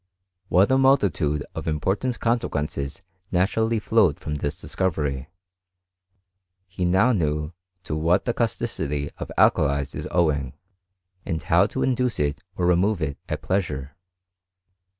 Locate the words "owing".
10.09-10.53